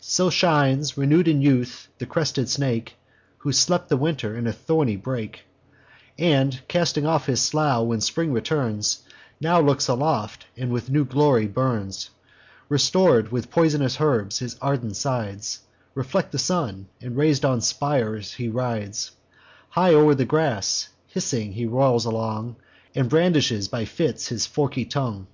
So 0.00 0.30
shines, 0.30 0.96
renew'd 0.96 1.28
in 1.28 1.42
youth, 1.42 1.86
the 1.98 2.06
crested 2.06 2.48
snake, 2.48 2.94
Who 3.40 3.52
slept 3.52 3.90
the 3.90 3.96
winter 3.98 4.34
in 4.38 4.46
a 4.46 4.52
thorny 4.54 4.96
brake, 4.96 5.42
And, 6.18 6.58
casting 6.66 7.04
off 7.04 7.26
his 7.26 7.42
slough 7.42 7.84
when 7.86 8.00
spring 8.00 8.32
returns, 8.32 9.02
Now 9.38 9.60
looks 9.60 9.88
aloft, 9.88 10.46
and 10.56 10.72
with 10.72 10.88
new 10.88 11.04
glory 11.04 11.46
burns; 11.46 12.08
Restor'd 12.70 13.30
with 13.30 13.50
poisonous 13.50 14.00
herbs, 14.00 14.38
his 14.38 14.56
ardent 14.62 14.96
sides 14.96 15.60
Reflect 15.94 16.32
the 16.32 16.38
sun; 16.38 16.88
and 17.02 17.14
rais'd 17.14 17.44
on 17.44 17.60
spires 17.60 18.32
he 18.32 18.48
rides; 18.48 19.10
High 19.68 19.92
o'er 19.92 20.14
the 20.14 20.24
grass, 20.24 20.88
hissing 21.06 21.52
he 21.52 21.66
rolls 21.66 22.06
along, 22.06 22.56
And 22.94 23.10
brandishes 23.10 23.68
by 23.68 23.84
fits 23.84 24.28
his 24.28 24.46
forky 24.46 24.86
tongue. 24.86 25.26